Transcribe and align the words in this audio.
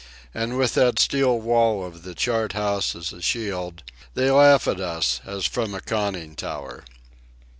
And 0.33 0.57
with 0.57 0.73
that 0.73 0.97
steel 0.97 1.37
wall 1.37 1.85
of 1.85 2.01
the 2.01 2.15
chart 2.15 2.53
house 2.53 2.95
as 2.95 3.13
a 3.13 3.21
shield 3.21 3.83
they 4.15 4.31
laugh 4.31 4.67
at 4.67 4.79
us 4.79 5.21
as 5.27 5.45
from 5.45 5.75
a 5.75 5.79
conning 5.79 6.35
tower. 6.35 6.83